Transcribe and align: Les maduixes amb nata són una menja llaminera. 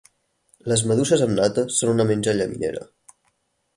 Les 0.71 0.83
maduixes 0.91 1.23
amb 1.25 1.35
nata 1.41 1.67
són 1.81 1.93
una 1.93 2.07
menja 2.13 2.37
llaminera. 2.39 2.87